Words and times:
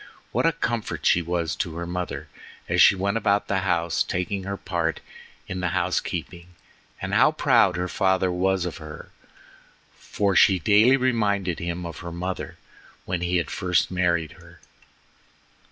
What 0.31 0.47
a 0.47 0.51
comfort 0.51 1.05
she 1.05 1.21
was 1.21 1.55
to 1.57 1.75
her 1.75 1.85
mother 1.85 2.27
as 2.67 2.81
she 2.81 2.95
went 2.95 3.17
about 3.17 3.47
the 3.47 3.59
house 3.59 4.01
taking 4.01 4.45
her 4.45 4.57
part 4.57 4.99
in 5.47 5.59
the 5.59 5.67
housekeeping, 5.77 6.47
and 6.99 7.13
how 7.13 7.33
proud 7.33 7.75
her 7.77 7.87
father 7.87 8.31
was 8.31 8.65
of 8.65 8.77
her, 8.77 9.11
for 9.95 10.35
she 10.35 10.57
daily 10.57 10.97
reminded 10.97 11.59
him 11.59 11.85
of 11.85 11.99
her 11.99 12.11
mother 12.11 12.57
when 13.05 13.21
he 13.21 13.37
had 13.37 13.51
first 13.51 13.91
married 13.91 14.31
her. 14.31 14.59